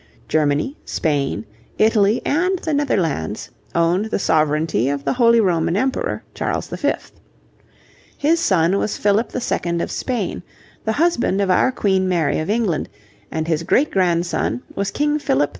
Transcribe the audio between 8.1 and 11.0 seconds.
His son was Philip II. of Spain, the